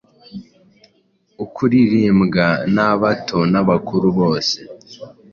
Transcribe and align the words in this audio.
Ukuririmbwa 1.43 2.47
n’abato 2.75 3.39
n’abakuru 3.51 4.07
bose 4.19 4.57